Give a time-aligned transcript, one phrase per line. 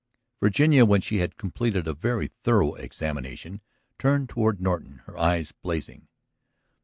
[0.41, 3.61] Virginia, when she had completed a very thorough examination,
[3.99, 6.07] turned toward Norton, her eyes blazing.